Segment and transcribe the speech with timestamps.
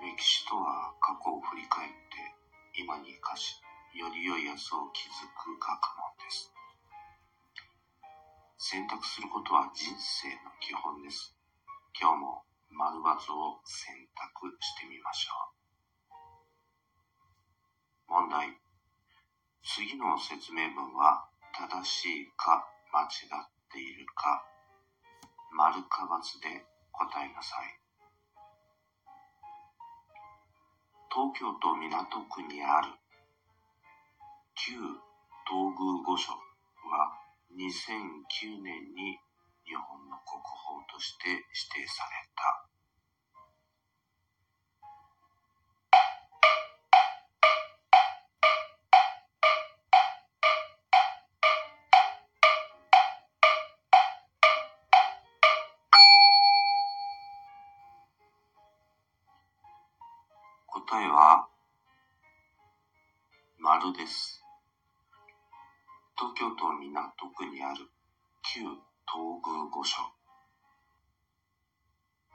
[0.00, 1.96] 歴史とは過去を振り返って
[2.76, 3.60] 今に生かし
[3.92, 6.52] より良い明日を築く学問です。
[8.56, 11.36] 選択することは人生の基本です。
[12.00, 13.00] 今日も丸×
[13.32, 15.69] を選択してみましょう。
[19.72, 24.42] 次の説明文は正しいか間違っているか
[25.54, 27.78] 丸か×で答えなさい
[31.06, 31.86] 東京都港
[32.34, 32.90] 区にある
[34.58, 34.74] 旧
[35.46, 37.14] 東宮御所は
[37.54, 39.22] 2009年に
[39.62, 42.59] 日本の国宝として指定された。
[60.90, 61.46] 答えは、
[63.60, 64.42] 丸です。
[66.18, 67.86] 東京都港区にある
[68.42, 68.62] 旧
[69.06, 70.19] 東宮御所